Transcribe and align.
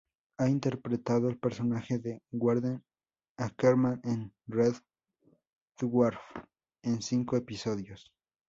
Ha 0.39 0.47
interpretado 0.49 1.29
el 1.29 1.37
personaje 1.37 1.99
de 1.99 2.23
Warden 2.31 2.83
Ackerman 3.37 4.01
en 4.03 4.33
"Red 4.47 4.73
Dwarf" 5.79 6.17
en 6.81 7.03
cinco 7.03 7.37
episodios. 7.37 8.11